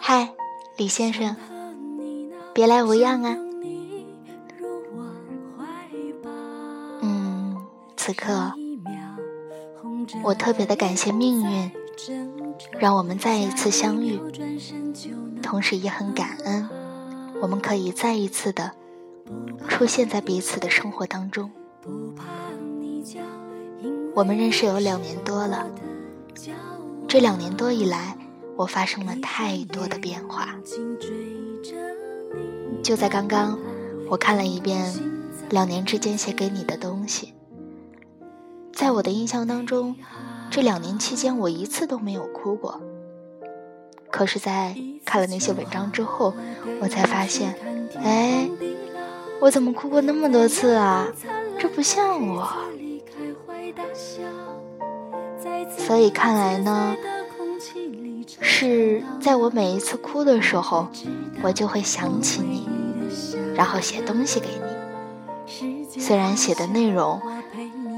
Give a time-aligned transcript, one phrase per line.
[0.00, 0.32] 嗨，
[0.78, 1.36] 李先生，
[2.58, 3.36] 别来无恙啊。
[7.00, 7.56] 嗯，
[7.96, 8.52] 此刻
[10.24, 11.70] 我特别的感谢命运，
[12.80, 14.18] 让我们再一次相遇，
[15.40, 16.68] 同时也很感恩，
[17.40, 18.72] 我们可以再一次的
[19.68, 21.52] 出现在彼此的生活当中。
[24.16, 25.64] 我们认识有两年多了，
[27.06, 28.16] 这两年多以来。
[28.56, 30.48] 我发生了太多的变化。
[32.88, 33.58] 就在刚刚，
[34.08, 34.82] 我看了一遍
[35.50, 37.34] 两年之间写给你的东西。
[38.72, 39.94] 在我的印象当中，
[40.50, 42.80] 这两年期间我一次都没有哭过。
[44.10, 46.32] 可是，在看了那些文章之后，
[46.80, 47.54] 我才发现，
[48.02, 48.48] 哎，
[49.38, 51.08] 我怎么哭过那么多次啊？
[51.58, 52.48] 这不像我。
[55.76, 56.96] 所以看来呢。
[58.40, 60.86] 是在我每一次哭的时候，
[61.42, 62.67] 我就会想起你，
[63.58, 66.00] 然后写东西给你。
[66.00, 67.20] 虽然写的内容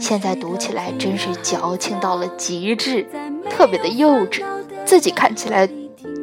[0.00, 3.04] 现在读起来真是矫情到了极致，
[3.50, 4.44] 特别的幼稚，
[4.86, 5.68] 自己看起来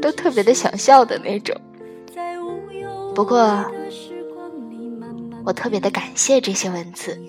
[0.02, 1.54] 都特别的想笑的那种。
[3.14, 3.66] 不过，
[5.44, 7.20] 我特别的感谢这些文字，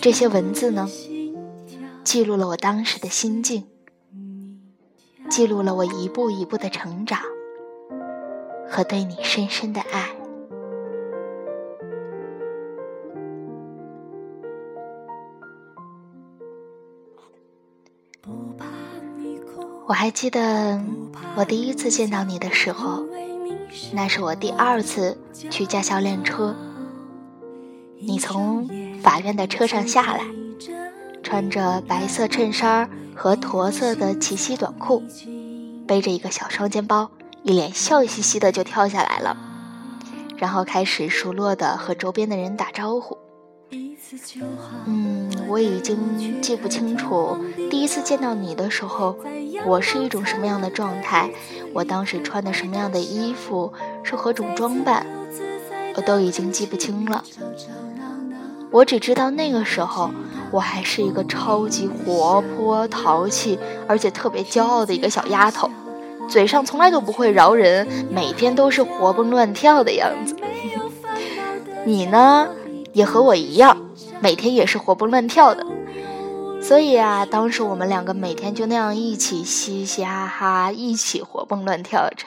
[0.00, 0.88] 这些文字呢，
[2.02, 3.66] 记录了我当时的心境。
[5.28, 7.20] 记录了我一步一步的成长
[8.68, 10.08] 和对你深深的爱。
[19.90, 20.80] 我还记得
[21.34, 23.02] 我第一次见到你的时候，
[23.92, 25.18] 那是我第二次
[25.50, 26.54] 去驾校练车。
[27.98, 28.70] 你从
[29.02, 30.20] 法院的车上下来，
[31.24, 32.88] 穿着白色衬衫。
[33.16, 35.02] 和驼色的齐膝短裤，
[35.86, 37.10] 背着一个小双肩包，
[37.42, 39.36] 一脸笑嘻嘻的就跳下来了，
[40.38, 43.18] 然后开始熟络的和周边的人打招呼。
[44.86, 47.36] 嗯，我已经记不清楚
[47.70, 49.16] 第一次见到你的时候，
[49.64, 51.30] 我是一种什么样的状态，
[51.72, 53.72] 我当时穿的什么样的衣服，
[54.02, 55.06] 是何种装扮，
[55.96, 57.22] 我都已经记不清了。
[58.70, 60.10] 我只知道那个时候。
[60.52, 65.70] 我还是一个超级活泼、淘气，而且特别骄傲的一个小丫头，
[66.28, 70.34] 嘴上从来都不会饶人，每天都是活蹦乱跳的样子。
[71.86, 72.48] 你呢，
[72.92, 73.76] 也和我一样，
[74.20, 75.66] 每天也是活蹦乱跳的。
[76.62, 82.26] 所以啊，当时我们两个每天就那样一起嘻嘻哈哈，一起活蹦乱跳着。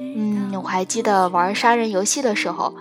[0.00, 2.74] 嗯，我还记得玩杀人游戏的时候。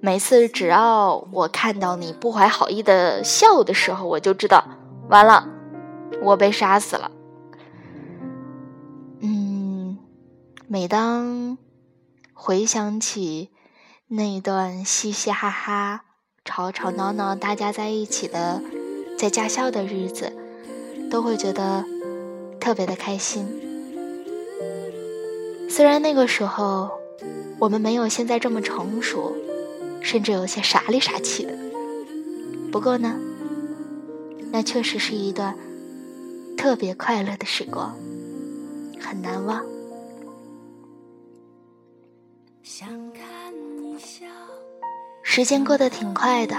[0.00, 4.62] 每次只要我看到你不怀好意的笑的时候，我就知道
[5.08, 5.48] 完了，
[6.20, 7.10] 我被杀死了。
[9.20, 9.96] 嗯，
[10.66, 11.56] 每当
[12.34, 13.48] 回想起
[14.16, 16.04] 那一段嘻嘻哈哈、
[16.44, 18.62] 吵吵闹闹、大家在一起的
[19.18, 20.32] 在驾校的日子，
[21.10, 21.84] 都会觉得
[22.60, 23.44] 特别的开心。
[25.68, 26.90] 虽然那个时候
[27.58, 29.36] 我们没有现在这么成熟。
[30.00, 31.56] 甚至有些傻里傻气的，
[32.70, 33.16] 不过呢，
[34.52, 35.56] 那确实是一段
[36.58, 37.96] 特别快乐的时光，
[39.00, 39.64] 很难忘。
[42.62, 43.24] 想看
[45.22, 46.56] 时间过得挺快的，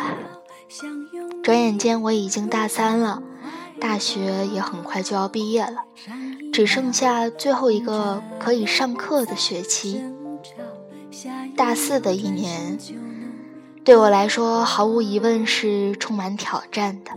[1.44, 3.22] 转眼间我已经大三了，
[3.79, 5.84] 大学也很快就要毕业了，
[6.51, 10.03] 只剩下最后一个可以上课的学期，
[11.55, 12.78] 大四的一年。
[13.84, 17.11] 对我来说，毫无疑问是充满挑战的。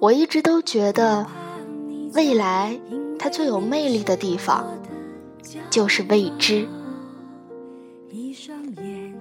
[0.00, 1.26] 我一直都觉得，
[2.12, 2.78] 未来
[3.18, 4.78] 它最有魅力的地方
[5.70, 6.68] 就是未知。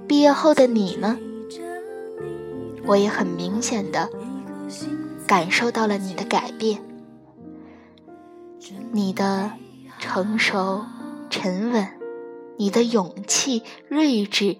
[0.07, 1.17] 毕业后的你呢？
[2.85, 4.09] 我也很明显的
[5.25, 6.79] 感受到了你的改变，
[8.91, 9.51] 你的
[9.99, 10.85] 成熟、
[11.29, 11.87] 沉稳，
[12.55, 14.55] 你的勇气、睿智。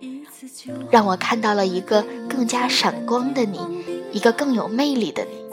[0.92, 3.60] 让我看到了一个更加闪光的你，
[4.12, 5.48] 一个更有魅力的你。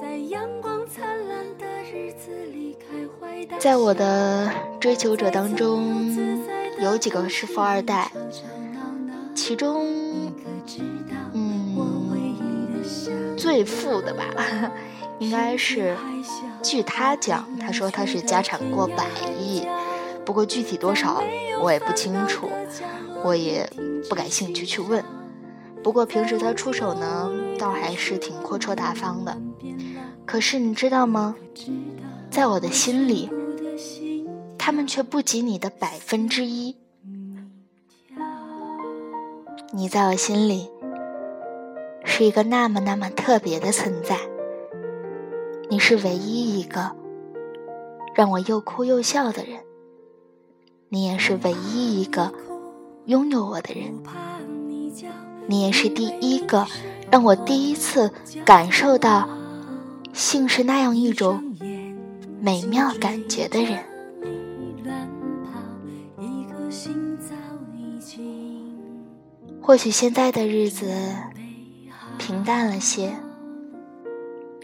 [3.59, 4.50] 在我的
[4.81, 6.44] 追求者当中，
[6.81, 8.11] 有几个是富二代，
[9.34, 10.32] 其中，
[11.32, 12.82] 嗯，
[13.36, 14.25] 最富的吧，
[15.19, 15.96] 应该是，
[16.62, 19.06] 据他讲，他说他是家产过百
[19.38, 19.66] 亿，
[20.25, 21.22] 不过具体多少
[21.60, 22.48] 我也不清楚，
[23.25, 23.69] 我也
[24.08, 25.04] 不感兴趣去问。
[25.82, 29.36] 不过平时他出手呢，倒还是挺阔绰大方的。
[30.25, 31.34] 可是你知道吗？
[32.31, 33.31] 在我的心里。
[34.56, 36.75] 他们却不及你的百分之一。
[39.72, 40.70] 你在我心里
[42.05, 44.16] 是一个那么那么特别的存在。
[45.69, 46.94] 你是唯一一个
[48.14, 49.61] 让我又哭又笑的人。
[50.88, 52.32] 你也是唯一一个
[53.06, 54.02] 拥有我的人。
[55.46, 56.67] 你也是第一个
[57.10, 58.10] 让我第一次
[58.44, 59.28] 感受到
[60.12, 61.56] 性是那样一种
[62.40, 63.94] 美妙感觉的人。
[69.66, 70.93] 或许现在的日子
[72.19, 73.14] 平淡了些，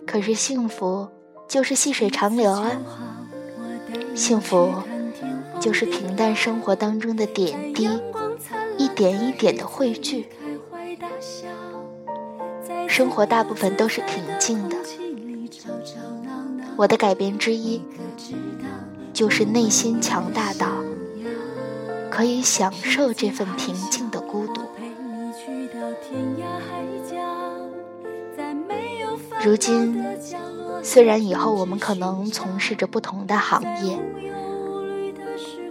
[0.06, 1.08] 可是幸福
[1.48, 2.70] 就是细水长流啊！
[4.14, 4.74] 幸福
[5.58, 7.88] 就是平淡生活当中的点滴，
[8.76, 10.28] 一点一点的汇聚。
[12.86, 14.76] 生活大部分都是平静的，
[16.76, 17.82] 我的改变之一
[19.14, 20.68] 就是内心强大到
[22.10, 24.09] 可以享受这份平静
[29.42, 30.04] 如今，
[30.82, 33.98] 虽然以后我们可能从事着不同的行业，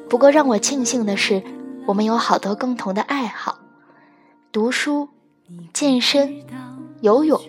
[0.10, 1.44] 不过让我庆幸的是，
[1.86, 3.60] 我们有好多共同的爱好：
[4.52, 5.10] 读书、
[5.72, 6.44] 健身、
[7.02, 7.40] 游泳，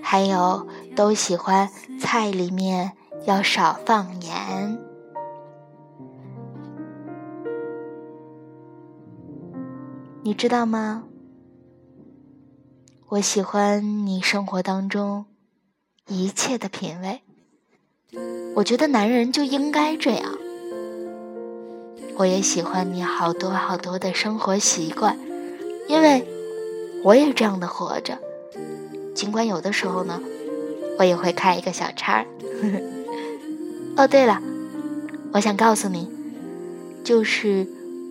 [0.00, 1.68] 还有都喜欢
[1.98, 2.92] 菜里面
[3.24, 4.78] 要少放盐。
[10.22, 11.04] 你知道吗？
[13.08, 15.26] 我喜欢你生活当中
[16.10, 17.20] 一切的品味，
[18.56, 20.36] 我觉得男人就应该这样。
[22.16, 25.16] 我也喜欢你好多好多的生活习惯，
[25.86, 26.26] 因为
[27.04, 28.18] 我也这样的活着。
[29.14, 30.20] 尽管有的时候呢，
[30.98, 32.26] 我也会开一个小差。
[33.96, 34.42] 哦，对了，
[35.32, 36.10] 我想告诉你，
[37.04, 37.68] 就是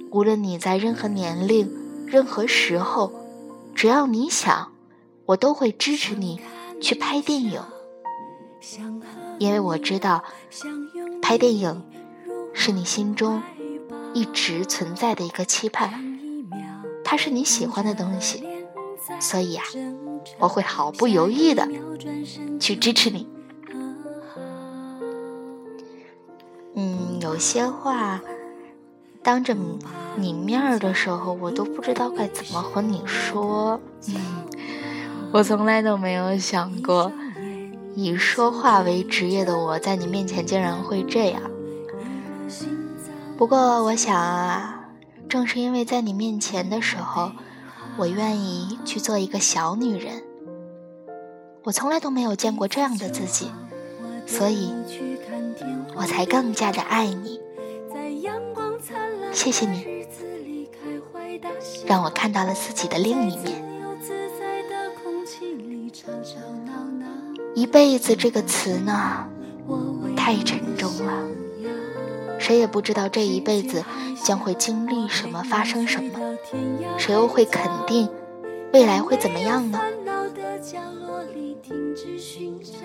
[0.10, 1.69] 无论你在任何年龄、
[2.07, 3.12] 任何时候，
[3.75, 4.72] 只要你想。
[5.25, 6.42] 我都会支持你
[6.81, 7.62] 去拍电影，
[9.38, 10.24] 因为我知道
[11.22, 11.84] 拍电影
[12.54, 13.42] 是你心中
[14.14, 15.92] 一直存在的一个期盼，
[17.04, 18.44] 它是你喜欢的东西，
[19.20, 19.64] 所以啊，
[20.40, 21.68] 我会毫不犹豫的
[22.60, 23.28] 去支持你。
[26.76, 28.22] 嗯，有些话
[29.22, 29.56] 当着
[30.16, 33.80] 你面儿的时候，我都不知道该怎么和你说。
[34.08, 34.16] 嗯
[35.32, 37.12] 我从来都没有想过，
[38.01, 41.42] 以说话为职业的我在你面前竟然会这样。
[43.38, 44.90] 不过，我想啊，
[45.28, 47.31] 正是因为在你面前的时候，
[47.98, 50.24] 我愿意去做一个小女人。
[51.63, 53.51] 我从来都没有见过这样的自己，
[54.25, 54.74] 所以
[55.95, 57.40] 我才更加的爱你。
[59.31, 60.06] 谢谢你，
[61.85, 63.69] 让我看到了自己的另一面。
[67.59, 69.28] 一辈子这个词呢，
[70.16, 71.28] 太沉重了。
[72.39, 73.83] 谁也不知道这一辈子
[74.23, 76.37] 将会经历什么，发生什么，
[76.97, 78.07] 谁又会肯定
[78.71, 79.78] 未来会怎么样呢？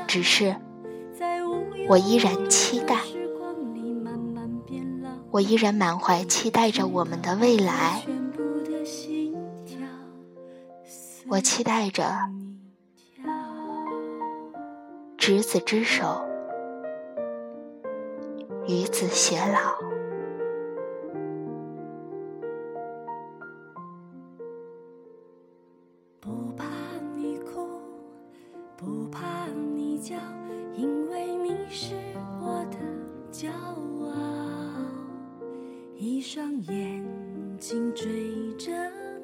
[0.08, 0.56] 只是
[1.88, 2.96] 我依然期待，
[5.30, 8.02] 我依然满怀期待着我们的未来。
[11.28, 12.12] 我期待着。
[15.26, 16.20] 执子之手，
[18.68, 19.74] 与子偕老。
[26.20, 26.66] 不怕
[27.16, 27.66] 你哭，
[28.76, 30.14] 不怕你叫，
[30.74, 31.94] 因为你是
[32.42, 32.76] 我的
[33.32, 34.12] 骄傲。
[35.96, 37.02] 一双眼
[37.58, 38.70] 睛追着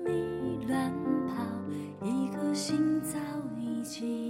[0.07, 0.91] 你乱
[1.29, 1.45] 跑，
[2.03, 3.19] 一颗心早
[3.59, 4.30] 已经。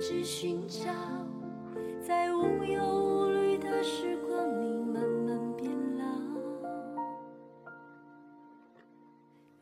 [0.00, 0.84] 只寻找，
[2.00, 6.04] 在无忧无虑的时光里慢慢变老。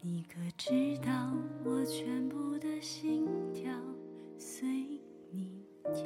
[0.02, 1.32] 你可知道
[1.64, 3.72] 我全部的心跳
[4.36, 4.68] 随
[5.30, 5.64] 你
[5.94, 6.04] 跳？